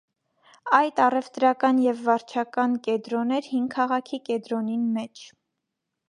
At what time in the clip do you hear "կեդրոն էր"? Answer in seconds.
2.87-3.49